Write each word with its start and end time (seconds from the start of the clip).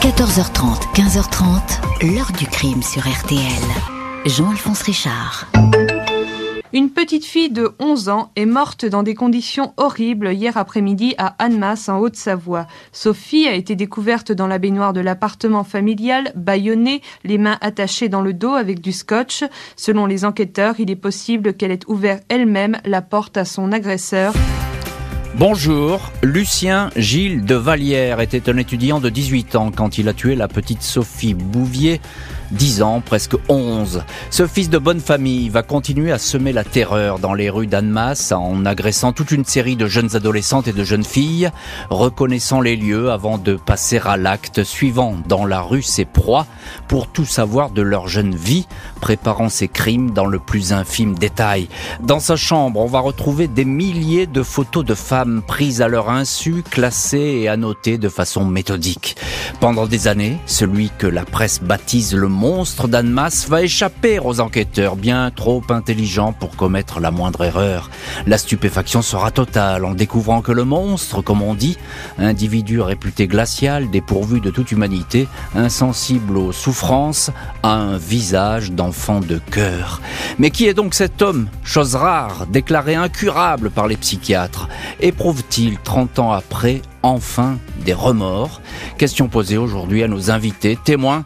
14h30, 0.00 0.94
15h30, 0.94 2.14
l'heure 2.14 2.30
du 2.38 2.46
crime 2.46 2.82
sur 2.84 3.02
RTL. 3.02 3.40
Jean-Alphonse 4.26 4.82
Richard. 4.82 5.48
Une 6.72 6.90
petite 6.90 7.24
fille 7.24 7.50
de 7.50 7.72
11 7.80 8.08
ans 8.08 8.30
est 8.36 8.46
morte 8.46 8.84
dans 8.84 9.02
des 9.02 9.16
conditions 9.16 9.74
horribles 9.76 10.32
hier 10.32 10.56
après-midi 10.56 11.16
à 11.18 11.34
Annemasse, 11.40 11.88
en 11.88 11.98
Haute-Savoie. 11.98 12.68
Sophie 12.92 13.48
a 13.48 13.54
été 13.54 13.74
découverte 13.74 14.30
dans 14.30 14.46
la 14.46 14.58
baignoire 14.58 14.92
de 14.92 15.00
l'appartement 15.00 15.64
familial, 15.64 16.30
bâillonnée, 16.36 17.02
les 17.24 17.38
mains 17.38 17.58
attachées 17.60 18.08
dans 18.08 18.22
le 18.22 18.32
dos 18.34 18.54
avec 18.54 18.80
du 18.80 18.92
scotch. 18.92 19.42
Selon 19.74 20.06
les 20.06 20.24
enquêteurs, 20.24 20.76
il 20.78 20.92
est 20.92 20.96
possible 20.96 21.54
qu'elle 21.54 21.72
ait 21.72 21.88
ouvert 21.88 22.20
elle-même 22.28 22.78
la 22.84 23.02
porte 23.02 23.36
à 23.36 23.44
son 23.44 23.72
agresseur. 23.72 24.32
Bonjour, 25.38 26.10
Lucien 26.24 26.90
Gilles 26.96 27.44
de 27.44 27.54
Vallière 27.54 28.18
était 28.18 28.50
un 28.50 28.56
étudiant 28.56 28.98
de 28.98 29.08
18 29.08 29.54
ans 29.54 29.70
quand 29.70 29.96
il 29.96 30.08
a 30.08 30.12
tué 30.12 30.34
la 30.34 30.48
petite 30.48 30.82
Sophie 30.82 31.34
Bouvier 31.34 32.00
10 32.52 32.82
ans, 32.82 33.02
presque 33.04 33.36
11. 33.48 34.04
Ce 34.30 34.46
fils 34.46 34.70
de 34.70 34.78
bonne 34.78 35.00
famille 35.00 35.48
va 35.48 35.62
continuer 35.62 36.12
à 36.12 36.18
semer 36.18 36.52
la 36.52 36.64
terreur 36.64 37.18
dans 37.18 37.34
les 37.34 37.50
rues 37.50 37.66
d'Annemasse 37.66 38.32
en 38.32 38.64
agressant 38.64 39.12
toute 39.12 39.30
une 39.30 39.44
série 39.44 39.76
de 39.76 39.86
jeunes 39.86 40.16
adolescentes 40.16 40.68
et 40.68 40.72
de 40.72 40.84
jeunes 40.84 41.04
filles, 41.04 41.50
reconnaissant 41.90 42.60
les 42.60 42.76
lieux 42.76 43.10
avant 43.10 43.38
de 43.38 43.56
passer 43.56 44.00
à 44.04 44.16
l'acte 44.16 44.64
suivant 44.64 45.16
dans 45.28 45.44
la 45.44 45.60
rue 45.60 45.82
ses 45.82 46.04
proies 46.04 46.46
pour 46.86 47.08
tout 47.08 47.24
savoir 47.24 47.70
de 47.70 47.82
leur 47.82 48.08
jeune 48.08 48.34
vie, 48.34 48.66
préparant 49.00 49.48
ses 49.48 49.68
crimes 49.68 50.12
dans 50.12 50.26
le 50.26 50.38
plus 50.38 50.72
infime 50.72 51.14
détail. 51.14 51.68
Dans 52.00 52.20
sa 52.20 52.36
chambre, 52.36 52.80
on 52.80 52.86
va 52.86 53.00
retrouver 53.00 53.48
des 53.48 53.64
milliers 53.64 54.26
de 54.26 54.42
photos 54.42 54.84
de 54.84 54.94
femmes 54.94 55.42
prises 55.46 55.82
à 55.82 55.88
leur 55.88 56.10
insu, 56.10 56.62
classées 56.68 57.40
et 57.42 57.48
annotées 57.48 57.98
de 57.98 58.08
façon 58.08 58.44
méthodique. 58.44 59.16
Pendant 59.60 59.86
des 59.86 60.08
années, 60.08 60.38
celui 60.46 60.90
que 60.96 61.06
la 61.06 61.24
presse 61.24 61.60
baptise 61.60 62.14
le 62.14 62.28
monstre 62.38 62.86
d'Annemasse 62.86 63.48
va 63.48 63.62
échapper 63.62 64.20
aux 64.20 64.38
enquêteurs, 64.38 64.94
bien 64.94 65.32
trop 65.34 65.60
intelligents 65.70 66.32
pour 66.32 66.54
commettre 66.54 67.00
la 67.00 67.10
moindre 67.10 67.44
erreur. 67.44 67.90
La 68.28 68.38
stupéfaction 68.38 69.02
sera 69.02 69.32
totale 69.32 69.84
en 69.84 69.92
découvrant 69.92 70.40
que 70.40 70.52
le 70.52 70.64
monstre, 70.64 71.20
comme 71.20 71.42
on 71.42 71.54
dit, 71.54 71.76
individu 72.16 72.80
réputé 72.80 73.26
glacial, 73.26 73.90
dépourvu 73.90 74.40
de 74.40 74.50
toute 74.50 74.70
humanité, 74.70 75.26
insensible 75.56 76.36
aux 76.36 76.52
souffrances, 76.52 77.32
a 77.64 77.74
un 77.74 77.98
visage 77.98 78.70
d'enfant 78.70 79.18
de 79.18 79.38
cœur. 79.50 80.00
Mais 80.38 80.50
qui 80.50 80.68
est 80.68 80.74
donc 80.74 80.94
cet 80.94 81.20
homme, 81.22 81.48
chose 81.64 81.96
rare, 81.96 82.46
déclaré 82.46 82.94
incurable 82.94 83.70
par 83.70 83.88
les 83.88 83.96
psychiatres 83.96 84.68
Éprouve-t-il, 85.00 85.78
30 85.78 86.20
ans 86.20 86.32
après, 86.32 86.82
enfin 87.02 87.58
des 87.84 87.94
remords? 87.94 88.60
Question 88.96 89.26
posée 89.26 89.56
aujourd'hui 89.56 90.04
à 90.04 90.08
nos 90.08 90.30
invités, 90.30 90.78
témoins 90.84 91.24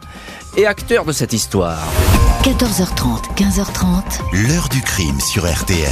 et 0.57 0.65
acteur 0.65 1.05
de 1.05 1.11
cette 1.11 1.33
histoire. 1.33 1.79
14h30, 2.43 3.35
15h30. 3.35 4.47
L'heure 4.47 4.69
du 4.69 4.81
crime 4.81 5.19
sur 5.19 5.51
RTL. 5.51 5.89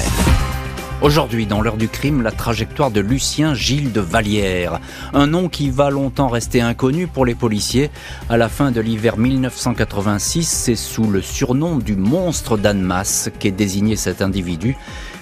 Aujourd'hui, 1.02 1.48
dans 1.48 1.62
l'heure 1.62 1.78
du 1.78 1.88
crime, 1.88 2.22
la 2.22 2.31
trajectoire 2.31 2.92
de 2.92 3.00
Lucien 3.00 3.56
Gilles 3.56 3.92
de 3.92 4.02
Vallière. 4.02 4.80
Un 5.14 5.26
nom 5.26 5.50
qui 5.50 5.72
va 5.72 5.89
longtemps 5.89 6.28
rester 6.28 6.62
inconnu 6.62 7.08
pour 7.08 7.26
les 7.26 7.34
policiers. 7.34 7.89
À 8.30 8.38
la 8.38 8.50
fin 8.50 8.70
de 8.72 8.82
l'hiver 8.82 9.17
1986, 9.17 10.48
c'est 10.48 10.76
sous 10.76 11.08
le 11.08 11.22
surnom 11.22 11.78
du 11.78 11.95
monstre 11.95 12.58
d'Annemasse 12.58 13.32
qu'est 13.39 13.52
désigné 13.52 13.95
cet 13.95 14.22
individu. 14.22 14.78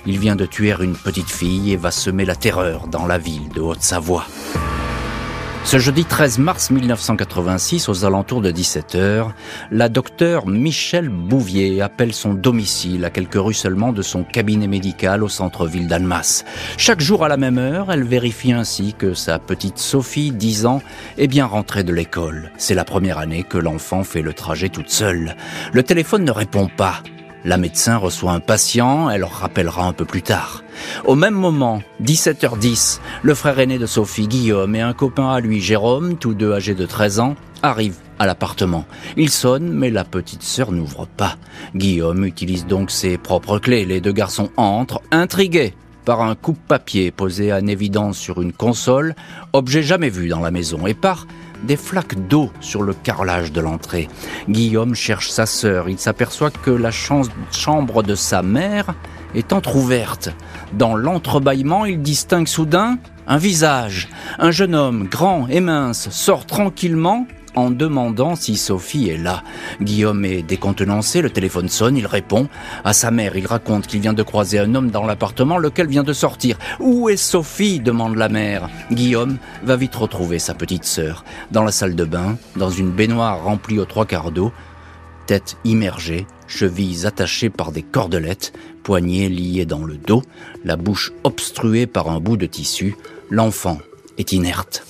Il 0.06 0.20
vient 0.20 0.36
de 0.36 0.46
tuer 0.46 0.74
une 0.82 0.96
petite 0.96 1.30
fille 1.30 1.72
et 1.72 1.78
va 1.78 1.92
semer 1.92 2.26
la 2.26 2.36
terreur 2.36 2.88
dans 2.88 3.06
la 3.06 3.18
ville 3.18 3.48
de 3.56 3.62
Haute-Savoie. 3.62 4.26
Ce 5.70 5.78
jeudi 5.78 6.04
13 6.04 6.40
mars 6.40 6.72
1986, 6.72 7.90
aux 7.90 8.04
alentours 8.04 8.42
de 8.42 8.50
17h, 8.52 9.28
la 9.70 9.88
docteure 9.88 10.48
Michelle 10.48 11.10
Bouvier 11.10 11.80
appelle 11.84 12.12
son 12.12 12.34
domicile 12.34 13.06
à 13.06 13.12
quelques 13.12 13.36
rues 13.36 13.54
seulement 13.54 13.94
de 13.94 14.02
son 14.02 14.24
cabinet 14.24 14.66
médical 14.66 15.24
au 15.24 15.30
centre-ville 15.30 15.88
d'Annemasse. 15.88 16.44
Chaque 16.78 17.02
jour 17.02 17.24
à 17.24 17.28
la 17.28 17.38
même 17.38 17.60
heure, 17.60 17.92
elle 17.92 18.04
vérifie 18.04 18.52
ainsi 18.52 18.96
que 18.98 19.14
sa 19.14 19.38
petite 19.38 19.78
Sophie, 19.78 20.32
10 20.32 20.66
ans, 20.66 20.82
est 21.20 21.28
bien 21.28 21.46
rentrée 21.46 21.84
de 21.84 21.94
l'école. 21.94 22.52
C'est 22.58 22.74
la 22.74 22.84
première 22.84 23.20
année 23.20 23.44
que 23.44 23.60
l'enfant 23.60 24.04
fait 24.04 24.24
le 24.24 24.34
trajet 24.34 24.70
toute 24.70 24.90
seule. 24.90 25.36
Le 25.72 25.84
téléphone 25.84 26.26
ne 26.26 26.32
répond 26.32 26.68
pas. 26.68 27.04
La 27.46 27.58
médecin 27.58 27.96
reçoit 27.96 28.34
un 28.34 28.42
patient, 28.42 29.10
elle 29.10 29.24
rappellera 29.24 29.86
un 29.86 29.94
peu 29.94 30.04
plus 30.04 30.22
tard. 30.22 30.64
Au 31.06 31.16
même 31.16 31.36
moment, 31.36 31.82
17h10, 32.04 33.00
le 33.22 33.34
frère 33.34 33.60
aîné 33.60 33.78
de 33.78 33.86
Sophie, 33.86 34.28
Guillaume, 34.28 34.76
et 34.76 34.82
un 34.82 34.94
copain 34.94 35.30
à 35.30 35.40
lui, 35.40 35.62
Jérôme, 35.62 36.18
tous 36.18 36.34
deux 36.34 36.52
âgés 36.52 36.76
de 36.76 36.86
13 36.86 37.20
ans, 37.22 37.36
arrivent 37.64 38.00
à 38.20 38.26
l'appartement. 38.26 38.86
Il 39.16 39.30
sonne, 39.30 39.72
mais 39.72 39.90
la 39.90 40.04
petite 40.04 40.44
sœur 40.44 40.74
n'ouvre 40.74 41.08
pas. 41.08 41.38
Guillaume 41.76 42.26
utilise 42.26 42.66
donc 42.66 42.92
ses 42.92 43.18
propres 43.18 43.58
clés. 43.58 43.86
Les 43.86 44.02
deux 44.02 44.12
garçons 44.12 44.50
entrent, 44.58 45.02
intrigués 45.12 45.74
par 46.04 46.22
un 46.22 46.36
coupe-papier 46.36 47.12
posé 47.12 47.54
en 47.54 47.68
évidence 47.68 48.18
sur 48.18 48.42
une 48.42 48.52
console, 48.52 49.16
objet 49.54 49.84
jamais 49.84 50.10
vu 50.10 50.28
dans 50.28 50.40
la 50.40 50.52
maison, 50.52 50.88
et 50.88 50.94
par 50.94 51.28
des 51.64 51.78
flaques 51.78 52.28
d'eau 52.28 52.52
sur 52.60 52.82
le 52.82 52.94
carrelage 52.94 53.52
de 53.52 53.62
l'entrée. 53.62 54.08
Guillaume 54.50 54.96
cherche 54.96 55.30
sa 55.30 55.46
sœur. 55.46 55.90
Il 55.90 56.00
s'aperçoit 56.00 56.52
que 56.52 56.72
la 56.72 56.92
chambre 56.92 58.04
de 58.04 58.16
sa 58.16 58.42
mère 58.42 58.94
est 59.36 59.54
entr'ouverte. 59.54 60.30
Dans 60.74 60.96
l'entrebâillement, 60.96 61.86
il 61.86 62.02
distingue 62.02 62.48
soudain 62.48 62.98
un 63.28 63.38
visage. 63.38 64.10
Un 64.40 64.52
jeune 64.52 64.76
homme, 64.76 65.08
grand 65.08 65.48
et 65.48 65.60
mince, 65.60 66.10
sort 66.10 66.46
tranquillement 66.46 67.28
en 67.56 67.72
demandant 67.72 68.36
si 68.36 68.58
Sophie 68.58 69.10
est 69.10 69.18
là. 69.18 69.44
Guillaume 69.82 70.26
est 70.26 70.42
décontenancé, 70.42 71.22
le 71.22 71.30
téléphone 71.30 71.70
sonne, 71.70 71.98
il 71.98 72.06
répond. 72.06 72.48
À 72.84 72.94
sa 72.94 73.12
mère, 73.12 73.36
il 73.36 73.48
raconte 73.48 73.88
qu'il 73.88 74.02
vient 74.02 74.14
de 74.14 74.24
croiser 74.24 74.60
un 74.60 74.76
homme 74.76 74.92
dans 74.92 75.06
l'appartement, 75.06 75.58
lequel 75.58 75.88
vient 75.88 76.04
de 76.04 76.14
sortir. 76.14 76.58
Où 76.80 77.10
est 77.10 77.18
Sophie? 77.18 77.80
demande 77.80 78.16
la 78.16 78.30
mère. 78.30 78.70
Guillaume 78.92 79.38
va 79.64 79.76
vite 79.76 79.96
retrouver 79.96 80.40
sa 80.40 80.54
petite 80.54 80.86
sœur, 80.86 81.24
dans 81.52 81.64
la 81.64 81.72
salle 81.72 81.96
de 81.96 82.06
bain, 82.06 82.38
dans 82.56 82.70
une 82.70 82.92
baignoire 82.92 83.44
remplie 83.44 83.80
aux 83.80 83.86
trois 83.86 84.06
quarts 84.06 84.32
d'eau, 84.32 84.52
tête 85.28 85.58
immergée, 85.64 86.26
chevilles 86.48 87.06
attachées 87.06 87.50
par 87.50 87.72
des 87.72 87.84
cordelettes, 87.84 88.54
poignets 88.84 89.30
liés 89.30 89.66
dans 89.66 89.84
le 89.84 89.98
dos, 89.98 90.24
la 90.66 90.76
bouche 90.76 91.12
obstruée 91.24 91.86
par 91.86 92.10
un 92.10 92.20
bout 92.20 92.38
de 92.38 92.46
tissu, 92.48 92.96
l'enfant 93.30 93.80
est 94.18 94.32
inerte. 94.32 94.84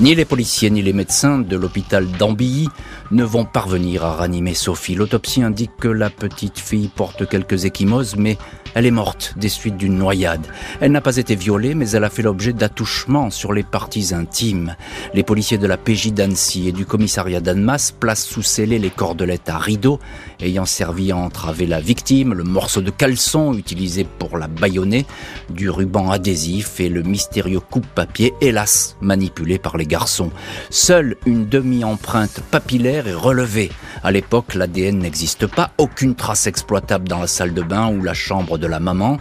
Ni 0.00 0.16
les 0.16 0.24
policiers 0.24 0.70
ni 0.70 0.82
les 0.82 0.92
médecins 0.92 1.38
de 1.38 1.56
l'hôpital 1.56 2.10
d'Ambilly 2.10 2.68
ne 3.12 3.22
vont 3.22 3.44
parvenir 3.44 4.04
à 4.04 4.16
ranimer 4.16 4.52
Sophie. 4.52 4.96
L'autopsie 4.96 5.42
indique 5.42 5.70
que 5.78 5.86
la 5.86 6.10
petite 6.10 6.58
fille 6.58 6.90
porte 6.94 7.28
quelques 7.28 7.64
échymoses, 7.64 8.16
mais 8.16 8.36
elle 8.74 8.86
est 8.86 8.90
morte 8.90 9.34
des 9.36 9.48
suites 9.48 9.76
d'une 9.76 9.96
noyade. 9.96 10.46
Elle 10.80 10.92
n'a 10.92 11.00
pas 11.00 11.16
été 11.16 11.34
violée, 11.34 11.74
mais 11.74 11.90
elle 11.90 12.04
a 12.04 12.10
fait 12.10 12.22
l'objet 12.22 12.52
d'attouchements 12.52 13.30
sur 13.30 13.52
les 13.52 13.62
parties 13.62 14.14
intimes. 14.14 14.76
Les 15.14 15.22
policiers 15.22 15.58
de 15.58 15.66
la 15.66 15.76
PJ 15.76 16.12
d'Annecy 16.12 16.68
et 16.68 16.72
du 16.72 16.86
commissariat 16.86 17.40
d'Annemasse 17.40 17.92
placent 17.92 18.24
sous 18.24 18.42
scellé 18.42 18.78
les 18.78 18.90
cordelettes 18.90 19.48
à 19.48 19.58
rideau, 19.58 20.00
ayant 20.40 20.64
servi 20.64 21.12
à 21.12 21.16
entraver 21.16 21.66
la 21.66 21.80
victime, 21.80 22.34
le 22.34 22.44
morceau 22.44 22.80
de 22.80 22.90
caleçon 22.90 23.54
utilisé 23.54 24.04
pour 24.18 24.38
la 24.38 24.48
bâillonner, 24.48 25.06
du 25.50 25.70
ruban 25.70 26.10
adhésif 26.10 26.80
et 26.80 26.88
le 26.88 27.02
mystérieux 27.02 27.60
coupe-papier, 27.60 28.34
hélas, 28.40 28.96
manipulé 29.00 29.58
par 29.58 29.76
les 29.76 29.86
garçons. 29.86 30.30
Seule 30.70 31.16
une 31.26 31.48
demi-empreinte 31.48 32.40
papillaire 32.50 33.06
est 33.06 33.14
relevée. 33.14 33.70
À 34.02 34.10
l'époque, 34.10 34.54
l'ADN 34.54 34.98
n'existe 34.98 35.46
pas, 35.46 35.70
aucune 35.78 36.14
trace 36.14 36.46
exploitable 36.46 37.08
dans 37.08 37.20
la 37.20 37.26
salle 37.26 37.54
de 37.54 37.62
bain 37.62 37.88
ou 37.88 38.02
la 38.02 38.14
chambre 38.14 38.58
de 38.58 38.63
la 38.66 38.80
maman. 38.80 39.18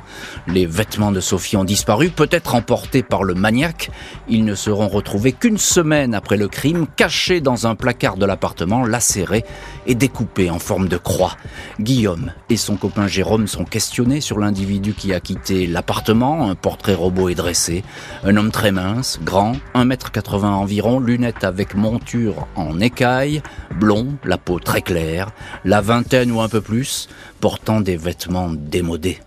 Les 0.48 0.66
vêtements 0.66 1.12
de 1.12 1.20
Sophie 1.20 1.58
ont 1.58 1.64
disparu, 1.64 2.10
peut-être 2.10 2.56
emportés 2.56 3.04
par 3.04 3.24
le 3.24 3.34
maniaque. 3.34 3.92
Ils 4.28 4.46
ne 4.46 4.56
seront 4.56 4.88
retrouvés 4.88 5.32
qu'une 5.34 5.58
semaine 5.58 6.14
après 6.14 6.38
le 6.38 6.48
crime, 6.48 6.86
cachés 6.96 7.42
dans 7.42 7.68
un 7.68 7.76
placard 7.76 8.18
de 8.18 8.26
l'appartement, 8.26 8.86
lacérés 8.86 9.46
et 9.88 9.96
découpés 9.96 10.50
en 10.50 10.60
forme 10.60 10.88
de 10.88 10.98
croix. 10.98 11.36
Guillaume 11.80 12.32
et 12.50 12.58
son 12.58 12.76
copain 12.76 13.08
Jérôme 13.08 13.48
sont 13.48 13.66
questionnés 13.66 14.22
sur 14.22 14.40
l'individu 14.40 14.94
qui 14.94 15.14
a 15.14 15.20
quitté 15.20 15.68
l'appartement. 15.68 16.50
Un 16.50 16.56
portrait 16.56 16.94
robot 16.94 17.30
est 17.30 17.36
dressé. 17.36 17.84
Un 18.24 18.38
homme 18.38 18.52
très 18.52 18.72
mince, 18.72 19.20
grand, 19.24 19.54
1m80 19.76 20.46
environ, 20.46 21.00
lunettes 21.00 21.44
avec 21.44 21.76
monture 21.76 22.48
en 22.56 22.80
écaille, 22.80 23.42
blond, 23.80 24.16
la 24.24 24.38
peau 24.38 24.60
très 24.60 24.82
claire, 24.82 25.32
la 25.66 25.82
vingtaine 25.82 26.32
ou 26.32 26.42
un 26.42 26.50
peu 26.50 26.62
plus, 26.62 27.10
portant 27.40 27.82
des 27.82 27.98
vêtements 27.98 28.52
démodés. 28.52 29.20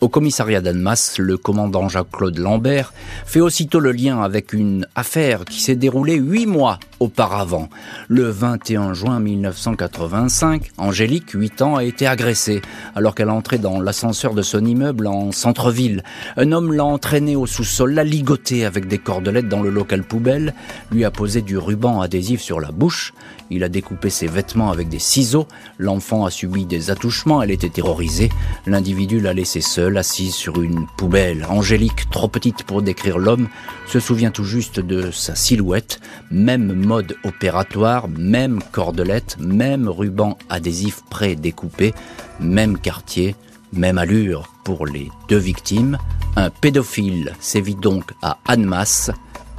Au 0.00 0.08
commissariat 0.08 0.62
d'Annemasse, 0.62 1.18
le 1.18 1.36
commandant 1.36 1.90
Jacques-Claude 1.90 2.38
Lambert 2.38 2.94
fait 3.26 3.40
aussitôt 3.40 3.80
le 3.80 3.92
lien 3.92 4.22
avec 4.22 4.54
une 4.54 4.86
affaire 4.94 5.44
qui 5.44 5.60
s'est 5.60 5.76
déroulée 5.76 6.14
huit 6.14 6.46
mois 6.46 6.78
auparavant. 7.00 7.68
Le 8.08 8.30
21 8.30 8.94
juin 8.94 9.20
1985, 9.20 10.70
Angélique, 10.78 11.30
8 11.32 11.62
ans, 11.62 11.76
a 11.76 11.84
été 11.84 12.06
agressée 12.06 12.62
alors 12.94 13.14
qu'elle 13.14 13.30
entrait 13.30 13.58
dans 13.58 13.80
l'ascenseur 13.80 14.34
de 14.34 14.42
son 14.42 14.64
immeuble 14.64 15.06
en 15.06 15.32
centre-ville. 15.32 16.04
Un 16.36 16.52
homme 16.52 16.72
l'a 16.72 16.84
entraînée 16.84 17.36
au 17.36 17.46
sous-sol, 17.46 17.94
l'a 17.94 18.04
ligotée 18.04 18.64
avec 18.64 18.86
des 18.86 18.98
cordelettes 18.98 19.48
dans 19.48 19.62
le 19.62 19.70
local 19.70 20.02
poubelle, 20.02 20.54
lui 20.92 21.04
a 21.04 21.10
posé 21.10 21.40
du 21.40 21.56
ruban 21.56 22.00
adhésif 22.00 22.40
sur 22.40 22.60
la 22.60 22.70
bouche, 22.70 23.14
il 23.50 23.64
a 23.64 23.68
découpé 23.68 24.10
ses 24.10 24.26
vêtements 24.26 24.70
avec 24.70 24.88
des 24.88 24.98
ciseaux, 24.98 25.48
l'enfant 25.78 26.24
a 26.24 26.30
subi 26.30 26.66
des 26.66 26.90
attouchements, 26.90 27.42
elle 27.42 27.50
était 27.50 27.68
terrorisée, 27.68 28.30
l'individu 28.66 29.20
l'a 29.20 29.32
laissée 29.32 29.60
seule, 29.60 29.98
assise 29.98 30.34
sur 30.34 30.62
une 30.62 30.86
poubelle. 30.96 31.46
Angélique, 31.48 32.10
trop 32.10 32.28
petite 32.28 32.62
pour 32.62 32.82
décrire 32.82 33.18
l'homme, 33.18 33.48
se 33.86 33.98
souvient 33.98 34.30
tout 34.30 34.44
juste 34.44 34.78
de 34.78 35.10
sa 35.10 35.34
silhouette, 35.34 36.00
même 36.30 36.72
mode 36.90 37.16
opératoire, 37.22 38.08
même 38.08 38.58
cordelette, 38.72 39.36
même 39.38 39.88
ruban 39.88 40.36
adhésif 40.48 41.02
pré-découpé, 41.08 41.94
même 42.40 42.78
quartier, 42.78 43.36
même 43.72 43.96
allure 43.96 44.52
pour 44.64 44.86
les 44.86 45.08
deux 45.28 45.38
victimes. 45.38 45.98
Un 46.34 46.50
pédophile 46.50 47.32
sévit 47.38 47.76
donc 47.76 48.10
à 48.22 48.38
Annemasse 48.44 49.12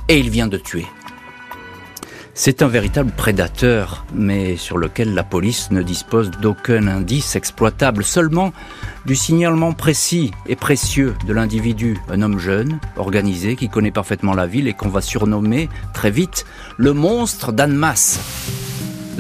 et 0.10 0.20
il 0.20 0.30
vient 0.30 0.48
de 0.48 0.58
tuer. 0.58 0.86
C'est 2.44 2.64
un 2.64 2.68
véritable 2.68 3.12
prédateur, 3.12 4.04
mais 4.16 4.58
sur 4.58 4.80
lequel 4.80 5.14
la 5.14 5.24
police 5.24 5.70
ne 5.70 5.84
dispose 5.84 6.32
d'aucun 6.32 6.88
indice 6.88 7.36
exploitable, 7.36 8.04
seulement 8.04 8.52
du 9.06 9.16
signalement 9.16 9.74
précis 9.74 10.32
et 10.48 10.56
précieux 10.56 11.14
de 11.28 11.34
l'individu, 11.34 12.00
un 12.10 12.24
homme 12.24 12.40
jeune, 12.40 12.80
organisé, 12.98 13.56
qui 13.56 13.70
connaît 13.70 13.92
parfaitement 13.92 14.34
la 14.34 14.48
ville 14.48 14.68
et 14.68 14.74
qu'on 14.74 14.90
va 14.90 15.02
surnommer 15.02 15.70
très 15.94 16.10
vite 16.10 16.48
le 16.78 16.94
monstre 16.94 17.52
d'Annemasse. 17.52 18.71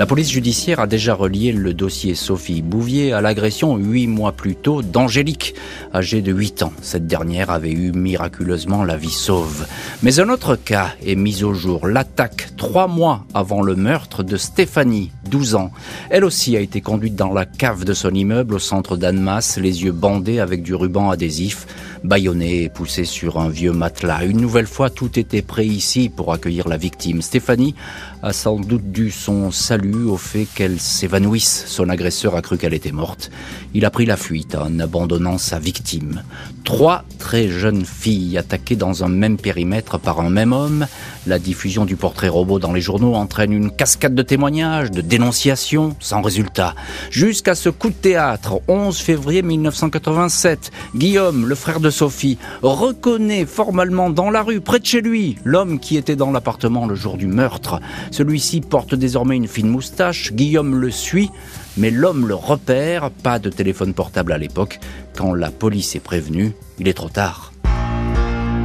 La 0.01 0.07
police 0.07 0.31
judiciaire 0.31 0.79
a 0.79 0.87
déjà 0.87 1.13
relié 1.13 1.51
le 1.51 1.75
dossier 1.75 2.15
Sophie 2.15 2.63
Bouvier 2.63 3.13
à 3.13 3.21
l'agression 3.21 3.77
huit 3.77 4.07
mois 4.07 4.31
plus 4.31 4.55
tôt 4.55 4.81
d'Angélique, 4.81 5.53
âgée 5.93 6.23
de 6.23 6.31
8 6.31 6.63
ans. 6.63 6.73
Cette 6.81 7.05
dernière 7.05 7.51
avait 7.51 7.71
eu 7.71 7.91
miraculeusement 7.91 8.83
la 8.83 8.97
vie 8.97 9.11
sauve. 9.11 9.67
Mais 10.01 10.19
un 10.19 10.29
autre 10.29 10.55
cas 10.55 10.95
est 11.05 11.13
mis 11.13 11.43
au 11.43 11.53
jour, 11.53 11.85
l'attaque 11.85 12.47
trois 12.57 12.87
mois 12.87 13.27
avant 13.35 13.61
le 13.61 13.75
meurtre 13.75 14.23
de 14.23 14.37
Stéphanie, 14.37 15.11
12 15.29 15.53
ans. 15.53 15.69
Elle 16.09 16.25
aussi 16.25 16.57
a 16.57 16.61
été 16.61 16.81
conduite 16.81 17.15
dans 17.15 17.31
la 17.31 17.45
cave 17.45 17.85
de 17.85 17.93
son 17.93 18.11
immeuble 18.11 18.55
au 18.55 18.59
centre 18.59 18.97
d'Annemasse, 18.97 19.59
les 19.59 19.83
yeux 19.83 19.91
bandés 19.91 20.39
avec 20.39 20.63
du 20.63 20.73
ruban 20.73 21.11
adhésif 21.11 21.67
bâillonné 22.03 22.63
et 22.63 22.69
poussé 22.69 23.05
sur 23.05 23.39
un 23.39 23.49
vieux 23.49 23.73
matelas. 23.73 24.25
Une 24.25 24.41
nouvelle 24.41 24.65
fois, 24.65 24.89
tout 24.89 25.19
était 25.19 25.43
prêt 25.43 25.67
ici 25.67 26.09
pour 26.09 26.33
accueillir 26.33 26.67
la 26.67 26.77
victime. 26.77 27.21
Stéphanie 27.21 27.75
a 28.23 28.33
sans 28.33 28.59
doute 28.59 28.91
dû 28.91 29.11
son 29.11 29.51
salut 29.51 29.90
au 29.95 30.17
fait 30.17 30.45
qu'elle 30.53 30.79
s'évanouisse. 30.79 31.65
Son 31.67 31.89
agresseur 31.89 32.35
a 32.35 32.41
cru 32.41 32.57
qu'elle 32.57 32.73
était 32.73 32.91
morte. 32.91 33.31
Il 33.73 33.85
a 33.85 33.89
pris 33.89 34.05
la 34.05 34.17
fuite 34.17 34.55
en 34.55 34.79
abandonnant 34.79 35.37
sa 35.37 35.59
victime. 35.59 36.23
Trois 36.63 37.03
très 37.19 37.47
jeunes 37.47 37.85
filles 37.85 38.37
attaquées 38.37 38.75
dans 38.75 39.03
un 39.03 39.09
même 39.09 39.37
périmètre 39.37 39.99
par 39.99 40.19
un 40.19 40.29
même 40.29 40.53
homme. 40.53 40.87
La 41.27 41.39
diffusion 41.39 41.85
du 41.85 41.95
portrait 41.95 42.29
robot 42.29 42.59
dans 42.59 42.73
les 42.73 42.81
journaux 42.81 43.13
entraîne 43.15 43.53
une 43.53 43.71
cascade 43.71 44.15
de 44.15 44.23
témoignages, 44.23 44.91
de 44.91 45.01
dénonciations, 45.01 45.95
sans 45.99 46.21
résultat. 46.21 46.75
Jusqu'à 47.09 47.55
ce 47.55 47.69
coup 47.69 47.89
de 47.89 47.93
théâtre, 47.93 48.61
11 48.67 48.97
février 48.97 49.41
1987, 49.41 50.71
Guillaume, 50.95 51.47
le 51.47 51.55
frère 51.55 51.79
de 51.79 51.89
Sophie, 51.89 52.37
reconnaît 52.61 53.45
formellement 53.45 54.09
dans 54.09 54.29
la 54.29 54.41
rue, 54.41 54.61
près 54.61 54.79
de 54.79 54.85
chez 54.85 55.01
lui, 55.01 55.37
l'homme 55.43 55.79
qui 55.79 55.97
était 55.97 56.15
dans 56.15 56.31
l'appartement 56.31 56.85
le 56.85 56.95
jour 56.95 57.17
du 57.17 57.27
meurtre. 57.27 57.79
Celui-ci 58.11 58.61
porte 58.61 58.95
désormais 58.95 59.35
une 59.35 59.47
fine 59.47 59.69
moustache, 59.71 60.33
Guillaume 60.33 60.75
le 60.75 60.91
suit, 60.91 61.31
mais 61.77 61.89
l'homme 61.89 62.27
le 62.27 62.35
repère, 62.35 63.09
pas 63.09 63.39
de 63.39 63.49
téléphone 63.49 63.93
portable 63.93 64.33
à 64.33 64.37
l'époque. 64.37 64.79
Quand 65.17 65.33
la 65.33 65.49
police 65.49 65.95
est 65.95 65.99
prévenue, 65.99 66.53
il 66.77 66.87
est 66.87 66.93
trop 66.93 67.09
tard. 67.09 67.51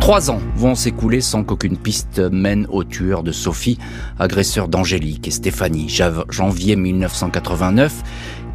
Trois 0.00 0.30
ans 0.30 0.40
vont 0.54 0.74
s'écouler 0.74 1.20
sans 1.20 1.42
qu'aucune 1.42 1.76
piste 1.76 2.20
mène 2.20 2.66
au 2.70 2.84
tueur 2.84 3.22
de 3.22 3.32
Sophie, 3.32 3.78
agresseur 4.18 4.68
d'Angélique 4.68 5.26
et 5.26 5.32
Stéphanie. 5.32 5.88
Janvier 6.28 6.76
1989, 6.76 8.02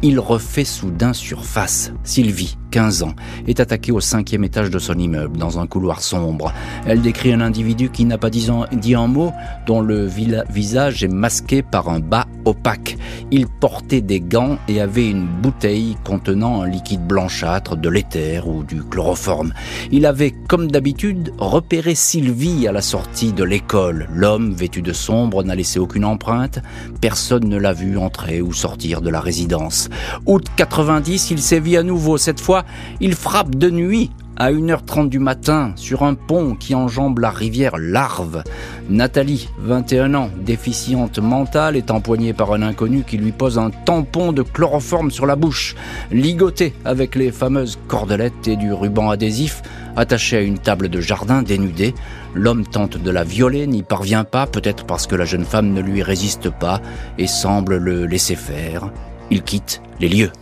il 0.02 0.18
refait 0.18 0.64
soudain 0.64 1.12
surface. 1.12 1.92
Sylvie, 2.04 2.56
15 2.72 3.02
ans, 3.02 3.14
est 3.46 3.60
attaquée 3.60 3.92
au 3.92 4.00
cinquième 4.00 4.44
étage 4.44 4.70
de 4.70 4.78
son 4.78 4.98
immeuble, 4.98 5.38
dans 5.38 5.60
un 5.60 5.66
couloir 5.66 6.00
sombre. 6.00 6.52
Elle 6.86 7.02
décrit 7.02 7.32
un 7.32 7.42
individu 7.42 7.90
qui 7.90 8.06
n'a 8.06 8.18
pas 8.18 8.30
dit 8.30 8.48
un, 8.50 9.06
mot, 9.06 9.32
dont 9.66 9.82
le 9.82 10.06
visage 10.50 11.04
est 11.04 11.08
masqué 11.08 11.62
par 11.62 11.90
un 11.90 12.00
bas 12.00 12.26
opaque. 12.44 12.96
Il 13.30 13.46
portait 13.46 14.00
des 14.00 14.20
gants 14.20 14.58
et 14.68 14.80
avait 14.80 15.08
une 15.08 15.26
bouteille 15.26 15.96
contenant 16.02 16.62
un 16.62 16.68
liquide 16.68 17.06
blanchâtre, 17.06 17.76
de 17.76 17.88
l'éther 17.88 18.48
ou 18.48 18.64
du 18.64 18.82
chloroforme. 18.82 19.52
Il 19.90 20.06
avait, 20.06 20.32
comme 20.48 20.70
d'habitude, 20.70 21.32
repéré 21.38 21.94
Sylvie 21.94 22.66
à 22.66 22.72
la 22.72 22.82
sortie 22.82 23.32
de 23.32 23.44
l'école. 23.44 24.08
L'homme, 24.14 24.54
vêtu 24.54 24.80
de 24.80 24.94
sombre, 24.94 25.44
n'a 25.44 25.54
laissé 25.54 25.78
aucune 25.78 26.06
empreinte. 26.06 26.60
Personne 27.02 27.48
ne 27.48 27.58
l'a 27.58 27.74
vu 27.74 27.98
entrer 27.98 28.40
ou 28.40 28.54
sortir 28.54 29.02
de 29.02 29.10
la 29.10 29.20
résidence. 29.20 29.90
Août 30.24 30.46
90, 30.56 31.30
il 31.30 31.40
sévit 31.40 31.76
à 31.76 31.82
nouveau. 31.82 32.16
Cette 32.16 32.40
fois, 32.40 32.61
il 33.00 33.14
frappe 33.14 33.54
de 33.54 33.70
nuit 33.70 34.10
à 34.36 34.50
1h30 34.50 35.08
du 35.08 35.18
matin 35.18 35.72
sur 35.76 36.02
un 36.02 36.14
pont 36.14 36.54
qui 36.54 36.74
enjambe 36.74 37.18
la 37.18 37.30
rivière 37.30 37.76
Larve. 37.78 38.42
Nathalie, 38.88 39.48
21 39.58 40.14
ans, 40.14 40.30
déficiente 40.40 41.18
mentale, 41.18 41.76
est 41.76 41.90
empoignée 41.90 42.32
par 42.32 42.52
un 42.52 42.62
inconnu 42.62 43.04
qui 43.04 43.18
lui 43.18 43.32
pose 43.32 43.58
un 43.58 43.70
tampon 43.70 44.32
de 44.32 44.42
chloroforme 44.42 45.10
sur 45.10 45.26
la 45.26 45.36
bouche, 45.36 45.76
ligoté 46.10 46.74
avec 46.84 47.14
les 47.14 47.30
fameuses 47.30 47.78
cordelettes 47.88 48.48
et 48.48 48.56
du 48.56 48.72
ruban 48.72 49.10
adhésif, 49.10 49.62
attaché 49.96 50.38
à 50.38 50.40
une 50.40 50.58
table 50.58 50.88
de 50.88 51.00
jardin 51.00 51.42
dénudée. 51.42 51.94
L'homme 52.34 52.66
tente 52.66 52.96
de 52.96 53.10
la 53.10 53.24
violer, 53.24 53.66
n'y 53.66 53.82
parvient 53.82 54.24
pas, 54.24 54.46
peut-être 54.46 54.86
parce 54.86 55.06
que 55.06 55.14
la 55.14 55.26
jeune 55.26 55.44
femme 55.44 55.72
ne 55.72 55.80
lui 55.80 56.02
résiste 56.02 56.50
pas 56.50 56.80
et 57.18 57.26
semble 57.26 57.76
le 57.76 58.06
laisser 58.06 58.36
faire. 58.36 58.90
Il 59.30 59.42
quitte 59.42 59.82
les 60.00 60.08
lieux. 60.08 60.32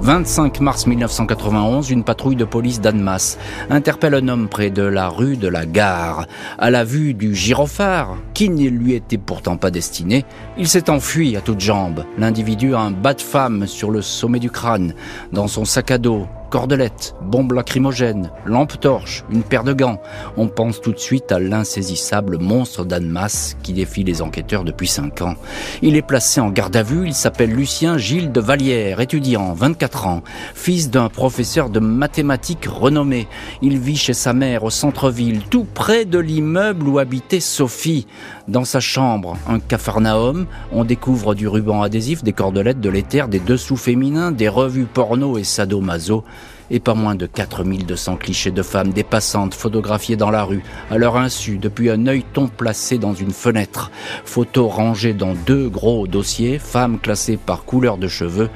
25 0.00 0.60
mars 0.60 0.86
1991, 0.86 1.90
une 1.90 2.04
patrouille 2.04 2.36
de 2.36 2.44
police 2.44 2.80
d'Annemasse 2.80 3.36
interpelle 3.68 4.14
un 4.14 4.28
homme 4.28 4.48
près 4.48 4.70
de 4.70 4.82
la 4.82 5.08
rue 5.08 5.36
de 5.36 5.48
la 5.48 5.66
Gare. 5.66 6.26
À 6.58 6.70
la 6.70 6.84
vue 6.84 7.14
du 7.14 7.34
gyrophare, 7.34 8.16
qui 8.32 8.48
ne 8.48 8.68
lui 8.68 8.94
était 8.94 9.18
pourtant 9.18 9.56
pas 9.56 9.70
destiné, 9.70 10.24
il 10.56 10.68
s'est 10.68 10.88
enfui 10.88 11.36
à 11.36 11.40
toutes 11.40 11.60
jambes. 11.60 12.04
L'individu 12.16 12.74
a 12.74 12.80
un 12.80 12.92
bas 12.92 13.14
de 13.14 13.20
femme 13.20 13.66
sur 13.66 13.90
le 13.90 14.00
sommet 14.00 14.38
du 14.38 14.50
crâne. 14.50 14.94
Dans 15.32 15.48
son 15.48 15.64
sac 15.64 15.90
à 15.90 15.98
dos, 15.98 16.26
Cordelettes, 16.50 17.14
bombes 17.20 17.52
lacrymogènes, 17.52 18.30
lampe 18.46 18.80
torche, 18.80 19.22
une 19.30 19.42
paire 19.42 19.64
de 19.64 19.74
gants. 19.74 20.00
On 20.38 20.48
pense 20.48 20.80
tout 20.80 20.92
de 20.92 20.98
suite 20.98 21.30
à 21.30 21.38
l'insaisissable 21.38 22.38
monstre 22.38 22.86
d'Annemasse 22.86 23.56
qui 23.62 23.74
défie 23.74 24.02
les 24.02 24.22
enquêteurs 24.22 24.64
depuis 24.64 24.88
5 24.88 25.20
ans. 25.20 25.34
Il 25.82 25.94
est 25.94 26.02
placé 26.02 26.40
en 26.40 26.48
garde 26.48 26.74
à 26.76 26.82
vue, 26.82 27.06
il 27.06 27.14
s'appelle 27.14 27.50
Lucien 27.50 27.98
Gilles 27.98 28.32
de 28.32 28.40
Vallière, 28.40 29.00
étudiant, 29.00 29.52
24 29.52 30.06
ans, 30.06 30.22
fils 30.54 30.88
d'un 30.90 31.10
professeur 31.10 31.68
de 31.68 31.80
mathématiques 31.80 32.66
renommé. 32.66 33.28
Il 33.60 33.78
vit 33.78 33.96
chez 33.96 34.14
sa 34.14 34.32
mère 34.32 34.64
au 34.64 34.70
centre-ville, 34.70 35.42
tout 35.50 35.66
près 35.74 36.06
de 36.06 36.18
l'immeuble 36.18 36.88
où 36.88 36.98
habitait 36.98 37.40
Sophie. 37.40 38.06
Dans 38.48 38.64
sa 38.64 38.80
chambre, 38.80 39.36
un 39.46 39.58
capharnaüm, 39.58 40.46
on 40.72 40.84
découvre 40.84 41.34
du 41.34 41.46
ruban 41.46 41.82
adhésif, 41.82 42.24
des 42.24 42.32
cordelettes, 42.32 42.80
de 42.80 42.88
l'éther, 42.88 43.28
des 43.28 43.40
dessous 43.40 43.76
féminins, 43.76 44.32
des 44.32 44.48
revues 44.48 44.86
porno 44.86 45.36
et 45.36 45.44
sadomaso, 45.44 46.24
et 46.70 46.80
pas 46.80 46.94
moins 46.94 47.14
de 47.14 47.26
4200 47.26 48.16
clichés 48.16 48.50
de 48.50 48.62
femmes 48.62 48.92
dépassantes 48.92 49.54
photographiées 49.54 50.16
dans 50.16 50.30
la 50.30 50.44
rue, 50.44 50.62
à 50.90 50.98
leur 50.98 51.16
insu, 51.16 51.58
depuis 51.58 51.90
un 51.90 52.06
œilleton 52.06 52.48
placé 52.48 52.98
dans 52.98 53.14
une 53.14 53.32
fenêtre. 53.32 53.90
Photos 54.24 54.72
rangées 54.72 55.14
dans 55.14 55.34
deux 55.34 55.68
gros 55.68 56.06
dossiers, 56.06 56.58
femmes 56.58 56.98
classées 56.98 57.36
par 57.36 57.64
couleur 57.64 57.98
de 57.98 58.08
cheveux, 58.08 58.50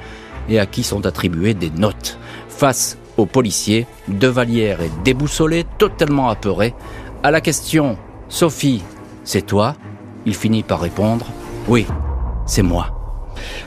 et 0.49 0.59
à 0.59 0.65
qui 0.65 0.83
sont 0.83 1.05
attribuées 1.05 1.53
des 1.53 1.69
notes. 1.69 2.17
Face 2.49 2.97
aux 3.17 3.25
policiers, 3.25 3.87
De 4.07 4.27
Vallière 4.27 4.81
est 4.81 5.03
déboussolé, 5.03 5.65
totalement 5.77 6.29
apeuré. 6.29 6.73
À 7.23 7.31
la 7.31 7.41
question 7.41 7.97
Sophie, 8.29 8.83
c'est 9.23 9.45
toi? 9.45 9.75
Il 10.25 10.35
finit 10.35 10.63
par 10.63 10.79
répondre 10.79 11.27
Oui, 11.67 11.85
c'est 12.45 12.63
moi. 12.63 13.02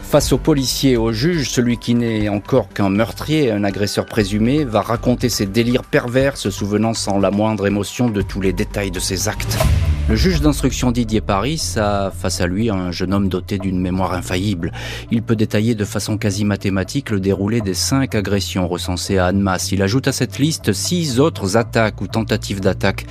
Face 0.03 0.33
aux 0.33 0.39
policiers 0.39 0.93
et 0.93 0.97
aux 0.97 1.13
juges, 1.13 1.51
celui 1.51 1.79
qui 1.79 1.95
n'est 1.95 2.29
encore 2.29 2.69
qu'un 2.69 2.89
meurtrier, 2.89 3.51
un 3.51 3.65
agresseur 3.65 4.07
présumé, 4.07 4.65
va 4.65 4.81
raconter 4.81 5.29
ses 5.29 5.47
délires 5.47 5.85
pervers, 5.85 6.37
se 6.37 6.51
souvenant 6.51 6.95
sans 6.95 7.19
la 7.19 7.31
moindre 7.31 7.67
émotion 7.67 8.09
de 8.09 8.23
tous 8.23 8.41
les 8.41 8.53
détails 8.53 8.91
de 8.91 9.01
ses 9.01 9.29
actes. 9.29 9.59
Le 10.09 10.15
juge 10.15 10.41
d'instruction 10.41 10.93
Didier 10.93 11.21
Paris 11.21 11.61
a 11.77 12.13
face 12.13 12.41
à 12.41 12.47
lui 12.47 12.71
un 12.71 12.93
jeune 12.93 13.13
homme 13.13 13.29
doté 13.29 13.59
d'une 13.59 13.81
mémoire 13.81 14.13
infaillible. 14.13 14.71
Il 15.11 15.21
peut 15.21 15.35
détailler 15.35 15.75
de 15.75 15.85
façon 15.85 16.17
quasi 16.17 16.45
mathématique 16.45 17.11
le 17.11 17.19
déroulé 17.19 17.61
des 17.61 17.75
cinq 17.75 18.15
agressions 18.15 18.69
recensées 18.69 19.19
à 19.19 19.27
Annemasse. 19.27 19.73
Il 19.73 19.83
ajoute 19.83 20.07
à 20.07 20.13
cette 20.13 20.39
liste 20.39 20.73
six 20.73 21.19
autres 21.19 21.57
attaques 21.57 22.01
ou 22.03 22.07
tentatives 22.07 22.61
d'attaque 22.61 23.07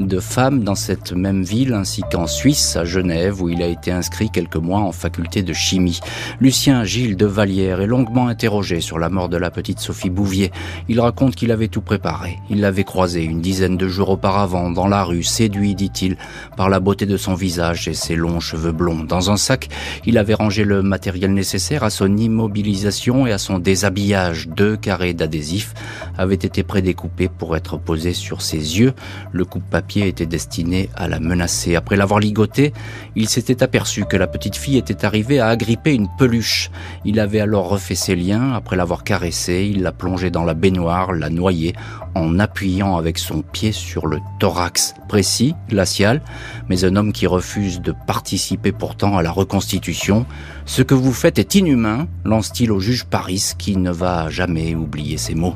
de 0.00 0.20
femmes 0.20 0.64
dans 0.64 0.74
cette 0.74 1.12
même 1.12 1.42
ville 1.42 1.74
ainsi 1.74 2.02
qu'en 2.10 2.26
Suisse, 2.26 2.76
à 2.76 2.86
Genève, 2.86 3.42
où 3.42 3.50
il 3.50 3.62
a 3.62 3.66
été 3.66 3.92
inscrit 3.92 4.30
quelques 4.30 4.56
mois 4.56 4.80
en 4.80 4.92
faculté 4.92 5.42
de 5.42 5.52
chimie. 5.52 6.00
Lucien 6.40 6.82
Gilles 6.82 7.18
de 7.18 7.26
Vallière 7.26 7.82
est 7.82 7.86
longuement 7.86 8.26
interrogé 8.26 8.80
sur 8.80 8.98
la 8.98 9.10
mort 9.10 9.28
de 9.28 9.36
la 9.36 9.50
petite 9.50 9.80
Sophie 9.80 10.08
Bouvier. 10.08 10.50
Il 10.88 10.98
raconte 10.98 11.36
qu'il 11.36 11.52
avait 11.52 11.68
tout 11.68 11.82
préparé. 11.82 12.38
Il 12.48 12.62
l'avait 12.62 12.84
croisée 12.84 13.22
une 13.22 13.42
dizaine 13.42 13.76
de 13.76 13.86
jours 13.86 14.08
auparavant 14.08 14.70
dans 14.70 14.88
la 14.88 15.04
rue, 15.04 15.22
séduit, 15.22 15.74
dit-il, 15.74 16.16
par 16.56 16.68
la 16.68 16.80
beauté 16.80 17.06
de 17.06 17.16
son 17.16 17.34
visage 17.34 17.88
et 17.88 17.94
ses 17.94 18.16
longs 18.16 18.40
cheveux 18.40 18.72
blonds. 18.72 19.04
Dans 19.04 19.30
un 19.30 19.36
sac, 19.36 19.68
il 20.06 20.18
avait 20.18 20.34
rangé 20.34 20.64
le 20.64 20.82
matériel 20.82 21.32
nécessaire 21.32 21.84
à 21.84 21.90
son 21.90 22.16
immobilisation 22.16 23.26
et 23.26 23.32
à 23.32 23.38
son 23.38 23.58
déshabillage. 23.58 24.48
Deux 24.48 24.76
carrés 24.76 25.14
d'adhésif 25.14 25.74
avaient 26.16 26.34
été 26.34 26.62
prédécoupés 26.62 27.28
pour 27.28 27.56
être 27.56 27.78
posés 27.78 28.14
sur 28.14 28.42
ses 28.42 28.78
yeux. 28.78 28.94
Le 29.32 29.44
coupe-papier 29.44 30.08
était 30.08 30.26
destiné 30.26 30.90
à 30.94 31.08
la 31.08 31.20
menacer. 31.20 31.76
Après 31.76 31.96
l'avoir 31.96 32.20
ligoté, 32.20 32.72
il 33.16 33.28
s'était 33.28 33.62
aperçu 33.62 34.04
que 34.04 34.16
la 34.16 34.26
petite 34.26 34.56
fille 34.56 34.76
était 34.76 35.04
arrivée 35.04 35.40
à 35.40 35.48
agripper 35.48 35.94
une 35.94 36.08
peluche. 36.18 36.70
Il 37.04 37.20
avait 37.20 37.40
alors 37.40 37.68
refait 37.68 37.94
ses 37.94 38.16
liens. 38.16 38.52
Après 38.54 38.76
l'avoir 38.76 39.04
caressée, 39.04 39.68
il 39.70 39.82
l'a 39.82 39.92
plongée 39.92 40.30
dans 40.30 40.44
la 40.44 40.54
baignoire, 40.54 41.12
l'a 41.12 41.30
noyée 41.30 41.74
en 42.18 42.38
appuyant 42.38 42.96
avec 42.96 43.18
son 43.18 43.42
pied 43.42 43.72
sur 43.72 44.06
le 44.06 44.18
thorax 44.38 44.94
précis, 45.08 45.54
glacial, 45.68 46.20
mais 46.68 46.84
un 46.84 46.96
homme 46.96 47.12
qui 47.12 47.26
refuse 47.26 47.80
de 47.80 47.94
participer 48.06 48.72
pourtant 48.72 49.16
à 49.16 49.22
la 49.22 49.30
reconstitution. 49.30 50.26
Ce 50.66 50.82
que 50.82 50.94
vous 50.94 51.12
faites 51.12 51.38
est 51.38 51.54
inhumain, 51.54 52.08
lance-t-il 52.24 52.72
au 52.72 52.80
juge 52.80 53.04
Paris 53.04 53.52
qui 53.58 53.76
ne 53.76 53.90
va 53.90 54.28
jamais 54.30 54.74
oublier 54.74 55.16
ces 55.16 55.34
mots. 55.34 55.54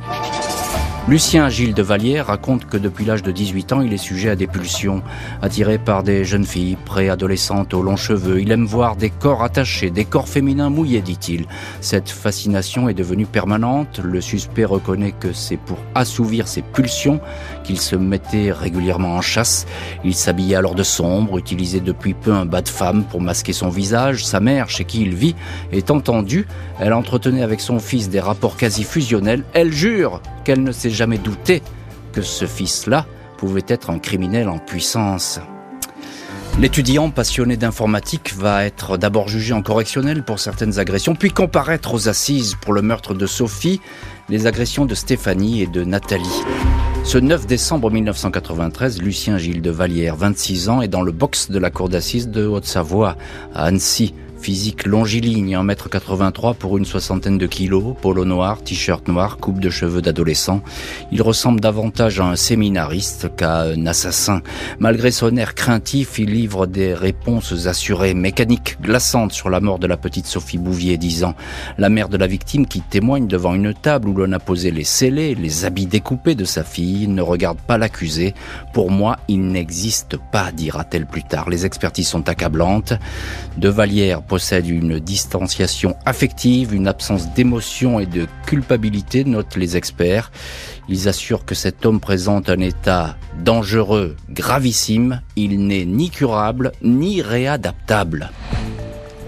Lucien 1.08 1.48
Gilles 1.48 1.74
de 1.74 1.82
Vallière 1.82 2.28
raconte 2.28 2.66
que 2.66 2.76
depuis 2.76 3.04
l'âge 3.04 3.24
de 3.24 3.32
18 3.32 3.72
ans, 3.72 3.80
il 3.80 3.92
est 3.92 3.98
sujet 3.98 4.30
à 4.30 4.36
des 4.36 4.46
pulsions, 4.46 5.02
attiré 5.42 5.76
par 5.76 6.04
des 6.04 6.24
jeunes 6.24 6.44
filles 6.44 6.76
préadolescentes 6.84 7.74
aux 7.74 7.82
longs 7.82 7.96
cheveux. 7.96 8.40
Il 8.40 8.52
aime 8.52 8.66
voir 8.66 8.94
des 8.94 9.10
corps 9.10 9.42
attachés, 9.42 9.90
des 9.90 10.04
corps 10.04 10.28
féminins 10.28 10.70
mouillés, 10.70 11.00
dit-il. 11.00 11.46
Cette 11.80 12.08
fascination 12.08 12.88
est 12.88 12.94
devenue 12.94 13.26
permanente. 13.26 13.98
Le 13.98 14.20
suspect 14.20 14.64
reconnaît 14.64 15.10
que 15.10 15.32
c'est 15.32 15.56
pour 15.56 15.78
assouvir 15.96 16.46
ses 16.46 16.62
pulsions 16.62 17.20
qu'il 17.64 17.80
se 17.80 17.96
mettait 17.96 18.52
régulièrement 18.52 19.16
en 19.16 19.22
chasse. 19.22 19.66
Il 20.04 20.14
s'habillait 20.14 20.54
alors 20.54 20.76
de 20.76 20.84
sombre, 20.84 21.36
utilisait 21.36 21.80
depuis 21.80 22.14
peu 22.14 22.32
un 22.32 22.46
bas 22.46 22.62
de 22.62 22.68
femme 22.68 23.02
pour 23.10 23.20
masquer 23.20 23.52
son 23.52 23.70
visage. 23.70 24.24
Sa 24.24 24.38
mère, 24.38 24.70
chez 24.70 24.84
qui 24.84 25.02
il 25.02 25.16
vit, 25.16 25.34
est 25.72 25.90
entendue. 25.90 26.46
Elle 26.78 26.92
entretenait 26.92 27.42
avec 27.42 27.60
son 27.60 27.80
fils 27.80 28.08
des 28.08 28.20
rapports 28.20 28.56
quasi 28.56 28.84
fusionnels. 28.84 29.42
Elle 29.52 29.72
jure 29.72 30.20
qu'elle 30.44 30.62
ne 30.62 30.72
s'est 30.72 30.90
jamais 30.90 31.18
douté 31.18 31.62
que 32.12 32.22
ce 32.22 32.46
fils-là 32.46 33.06
pouvait 33.38 33.64
être 33.68 33.90
un 33.90 33.98
criminel 33.98 34.48
en 34.48 34.58
puissance. 34.58 35.40
L'étudiant 36.58 37.10
passionné 37.10 37.56
d'informatique 37.56 38.34
va 38.36 38.64
être 38.64 38.98
d'abord 38.98 39.26
jugé 39.26 39.54
en 39.54 39.62
correctionnel 39.62 40.22
pour 40.22 40.38
certaines 40.38 40.78
agressions, 40.78 41.14
puis 41.14 41.30
comparaître 41.30 41.94
aux 41.94 42.08
assises 42.08 42.56
pour 42.60 42.74
le 42.74 42.82
meurtre 42.82 43.14
de 43.14 43.26
Sophie, 43.26 43.80
les 44.28 44.46
agressions 44.46 44.84
de 44.84 44.94
Stéphanie 44.94 45.62
et 45.62 45.66
de 45.66 45.82
Nathalie. 45.82 46.42
Ce 47.04 47.18
9 47.18 47.46
décembre 47.46 47.90
1993, 47.90 49.02
Lucien 49.02 49.38
Gilles 49.38 49.62
de 49.62 49.70
Vallière, 49.70 50.14
26 50.14 50.68
ans, 50.68 50.82
est 50.82 50.88
dans 50.88 51.02
le 51.02 51.10
box 51.10 51.50
de 51.50 51.58
la 51.58 51.70
cour 51.70 51.88
d'assises 51.88 52.28
de 52.28 52.46
Haute-Savoie, 52.46 53.16
à 53.54 53.64
Annecy. 53.64 54.14
Physique 54.42 54.86
longiligne, 54.86 55.56
1m83 55.56 56.56
pour 56.56 56.76
une 56.76 56.84
soixantaine 56.84 57.38
de 57.38 57.46
kilos, 57.46 57.94
polo 58.02 58.24
noir, 58.24 58.60
t-shirt 58.60 59.06
noir, 59.06 59.36
coupe 59.36 59.60
de 59.60 59.70
cheveux 59.70 60.02
d'adolescent. 60.02 60.62
Il 61.12 61.22
ressemble 61.22 61.60
davantage 61.60 62.18
à 62.18 62.24
un 62.24 62.34
séminariste 62.34 63.36
qu'à 63.36 63.60
un 63.60 63.86
assassin. 63.86 64.42
Malgré 64.80 65.12
son 65.12 65.36
air 65.36 65.54
craintif, 65.54 66.18
il 66.18 66.30
livre 66.30 66.66
des 66.66 66.92
réponses 66.92 67.68
assurées, 67.68 68.14
mécaniques, 68.14 68.78
glaçantes 68.82 69.30
sur 69.30 69.48
la 69.48 69.60
mort 69.60 69.78
de 69.78 69.86
la 69.86 69.96
petite 69.96 70.26
Sophie 70.26 70.58
Bouvier, 70.58 70.98
disant 70.98 71.36
la 71.78 71.88
mère 71.88 72.08
de 72.08 72.16
la 72.16 72.26
victime 72.26 72.66
qui 72.66 72.80
témoigne 72.80 73.28
devant 73.28 73.54
une 73.54 73.72
table 73.72 74.08
où 74.08 74.14
l'on 74.14 74.32
a 74.32 74.40
posé 74.40 74.72
les 74.72 74.82
scellés, 74.82 75.36
les 75.36 75.64
habits 75.66 75.86
découpés 75.86 76.34
de 76.34 76.44
sa 76.44 76.64
fille, 76.64 77.06
ne 77.06 77.22
regarde 77.22 77.58
pas 77.58 77.78
l'accusé. 77.78 78.34
Pour 78.72 78.90
moi, 78.90 79.18
il 79.28 79.46
n'existe 79.46 80.16
pas, 80.16 80.50
dira-t-elle 80.50 81.06
plus 81.06 81.22
tard. 81.22 81.48
Les 81.48 81.64
expertises 81.64 82.08
sont 82.08 82.28
accablantes. 82.28 82.94
De 83.56 83.68
Vallière 83.68 84.22
possède 84.32 84.66
une 84.66 84.98
distanciation 84.98 85.94
affective, 86.06 86.72
une 86.72 86.88
absence 86.88 87.34
d'émotion 87.34 88.00
et 88.00 88.06
de 88.06 88.26
culpabilité, 88.46 89.24
notent 89.24 89.56
les 89.56 89.76
experts. 89.76 90.32
Ils 90.88 91.06
assurent 91.06 91.44
que 91.44 91.54
cet 91.54 91.84
homme 91.84 92.00
présente 92.00 92.48
un 92.48 92.60
état 92.60 93.18
dangereux, 93.44 94.16
gravissime. 94.30 95.20
Il 95.36 95.66
n'est 95.66 95.84
ni 95.84 96.08
curable, 96.08 96.72
ni 96.80 97.20
réadaptable. 97.20 98.30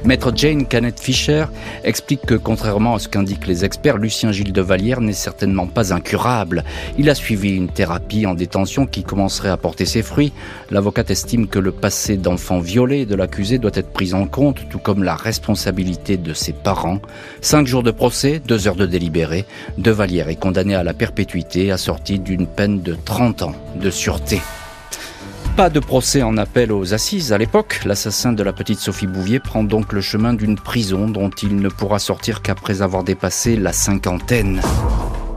Maître 0.04 0.32
Jane 0.37 0.66
Canet 0.66 1.00
Fisher 1.00 1.46
explique 1.82 2.26
que 2.26 2.34
contrairement 2.34 2.94
à 2.94 2.99
ce 2.99 3.08
qu'indiquent 3.08 3.46
les 3.46 3.64
experts, 3.64 3.96
Lucien 3.96 4.32
Gilles 4.32 4.52
de 4.52 4.61
Vallière 4.61 5.00
n'est 5.00 5.14
certainement 5.14 5.66
pas 5.66 5.94
incurable. 5.94 6.62
Il 6.99 7.08
a 7.08 7.14
suivi 7.14 7.56
une 7.56 7.68
thérapie 7.68 8.26
en 8.26 8.34
détention 8.34 8.84
qui 8.84 9.02
commencerait 9.02 9.49
à 9.49 9.56
porter 9.56 9.87
ses 9.87 10.02
fruits. 10.02 10.34
L'avocate 10.70 11.11
estime 11.11 11.46
que 11.46 11.58
le 11.58 11.73
passé 11.73 12.18
d'enfant 12.18 12.58
violé 12.58 13.06
de 13.06 13.14
l'accusé 13.14 13.56
doit 13.58 13.70
être 13.73 13.94
pris 13.94 14.12
en 14.12 14.26
compte, 14.26 14.68
tout 14.68 14.78
comme 14.78 15.04
la 15.04 15.16
responsabilité 15.16 16.18
de 16.18 16.34
ses 16.34 16.52
parents. 16.52 17.00
Cinq 17.40 17.66
jours 17.66 17.82
de 17.82 17.90
procès, 17.90 18.42
deux 18.46 18.68
heures 18.68 18.76
de 18.76 18.87
délibéré. 18.87 19.46
De 19.78 19.90
Vallière 19.90 20.28
est 20.28 20.37
condamné 20.37 20.75
à 20.75 20.84
la 20.84 20.92
perpétuité, 20.92 21.70
assortie 21.70 22.18
d'une 22.18 22.46
peine 22.46 22.82
de 22.82 22.94
30 22.94 23.42
ans 23.42 23.54
de 23.80 23.88
sûreté. 23.88 24.40
Pas 25.56 25.70
de 25.70 25.78
procès 25.78 26.23
en 26.25 26.37
appel 26.37 26.73
aux 26.73 26.94
assises 26.94 27.32
à 27.32 27.38
l'époque. 27.38 27.82
L'assassin 27.84 28.32
de 28.32 28.42
la 28.42 28.52
petite 28.52 28.80
Sophie 28.80 29.06
Bouvier 29.06 29.38
prend 29.38 29.62
donc 29.62 29.92
le 29.92 30.00
chemin 30.00 30.34
d'une 30.34 30.56
prison 30.56 31.08
dont 31.08 31.30
il 31.30 31.54
ne 31.54 31.68
pourra 31.68 32.00
sortir 32.00 32.42
qu'après 32.42 32.82
avoir 32.82 33.04
dépassé 33.04 33.54
la 33.54 33.73
cinquantaine. 33.73 34.61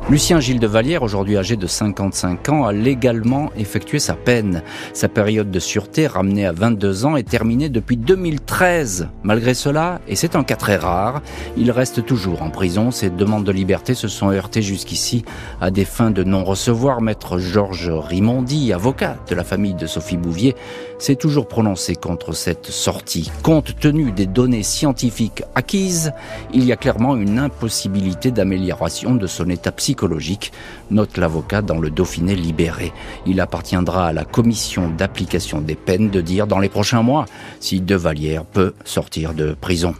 Lucien 0.09 0.39
Gilles 0.39 0.61
de 0.61 0.67
Vallière, 0.67 1.03
aujourd'hui 1.03 1.35
âgé 1.35 1.57
de 1.57 1.67
55 1.67 2.47
ans, 2.47 2.65
a 2.65 2.71
légalement 2.71 3.51
effectué 3.57 3.99
sa 3.99 4.13
peine. 4.13 4.63
Sa 4.93 5.09
période 5.09 5.51
de 5.51 5.59
sûreté, 5.59 6.07
ramenée 6.07 6.45
à 6.45 6.53
22 6.53 7.05
ans, 7.05 7.17
est 7.17 7.27
terminée 7.27 7.67
depuis 7.67 7.97
2013. 7.97 9.09
Malgré 9.23 9.53
cela, 9.53 9.99
et 10.07 10.15
c'est 10.15 10.37
un 10.37 10.45
cas 10.45 10.55
très 10.55 10.77
rare, 10.77 11.21
il 11.57 11.71
reste 11.71 12.05
toujours 12.05 12.41
en 12.41 12.51
prison. 12.51 12.89
Ses 12.89 13.09
demandes 13.09 13.43
de 13.43 13.51
liberté 13.51 13.95
se 13.95 14.07
sont 14.07 14.31
heurtées 14.31 14.61
jusqu'ici 14.61 15.25
à 15.59 15.71
des 15.71 15.83
fins 15.83 16.09
de 16.09 16.23
non-recevoir. 16.23 17.01
Maître 17.01 17.37
Georges 17.37 17.91
Rimondi, 17.91 18.71
avocat 18.71 19.17
de 19.29 19.35
la 19.35 19.43
famille 19.43 19.73
de 19.73 19.87
Sophie 19.87 20.15
Bouvier, 20.15 20.55
s'est 20.99 21.15
toujours 21.15 21.49
prononcé 21.49 21.95
contre 21.95 22.31
cette 22.31 22.67
sortie. 22.67 23.29
Compte 23.43 23.77
tenu 23.77 24.13
des 24.13 24.25
données 24.25 24.63
scientifiques 24.63 25.43
acquises, 25.53 26.13
il 26.53 26.63
y 26.63 26.71
a 26.71 26.77
clairement 26.77 27.17
une 27.17 27.39
impossibilité 27.39 28.31
d'amélioration 28.31 29.13
de 29.13 29.27
son 29.27 29.49
état 29.49 29.73
psychologique 29.73 29.96
note 30.91 31.17
l'avocat 31.17 31.61
dans 31.61 31.79
le 31.79 31.89
Dauphiné 31.89 32.35
libéré. 32.35 32.93
Il 33.25 33.41
appartiendra 33.41 34.07
à 34.07 34.13
la 34.13 34.25
commission 34.25 34.89
d'application 34.89 35.61
des 35.61 35.75
peines 35.75 36.09
de 36.09 36.21
dire 36.21 36.47
dans 36.47 36.59
les 36.59 36.69
prochains 36.69 37.01
mois 37.01 37.25
si 37.59 37.81
De 37.81 37.95
Vallière 37.95 38.45
peut 38.45 38.73
sortir 38.85 39.33
de 39.33 39.53
prison. 39.53 39.95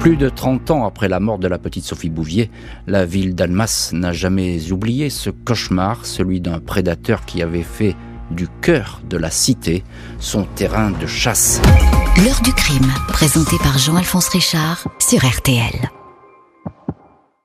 Plus 0.00 0.16
de 0.16 0.30
30 0.30 0.70
ans 0.70 0.86
après 0.86 1.08
la 1.08 1.20
mort 1.20 1.38
de 1.38 1.46
la 1.46 1.58
petite 1.58 1.84
Sophie 1.84 2.08
Bouvier, 2.08 2.50
la 2.86 3.04
ville 3.04 3.34
d'Almas 3.34 3.90
n'a 3.92 4.12
jamais 4.12 4.72
oublié 4.72 5.10
ce 5.10 5.28
cauchemar, 5.28 6.06
celui 6.06 6.40
d'un 6.40 6.58
prédateur 6.58 7.26
qui 7.26 7.42
avait 7.42 7.62
fait 7.62 7.94
du 8.30 8.48
cœur 8.62 9.02
de 9.08 9.18
la 9.18 9.30
cité 9.30 9.84
son 10.18 10.44
terrain 10.44 10.90
de 10.90 11.06
chasse. 11.06 11.60
L'heure 12.24 12.40
du 12.42 12.52
crime, 12.52 12.90
présenté 13.08 13.58
par 13.58 13.76
Jean-Alphonse 13.76 14.28
Richard 14.28 14.88
sur 14.98 15.22
RTL. 15.22 15.99